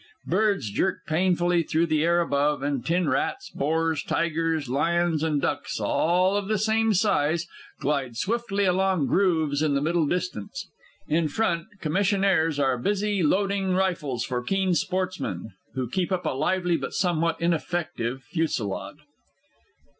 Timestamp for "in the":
9.61-9.79